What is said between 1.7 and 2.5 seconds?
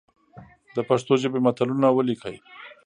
ولیکئ!